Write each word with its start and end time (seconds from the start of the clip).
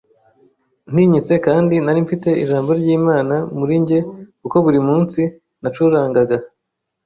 ntinyitse 0.91 1.33
kandi 1.45 1.75
narimfite 1.85 2.29
ijambo 2.43 2.69
ry’Imana 2.79 3.35
muri 3.57 3.73
njye 3.81 3.99
kuko 4.41 4.55
buri 4.65 4.79
munsi 4.87 5.21
nacurangaga 5.61 6.37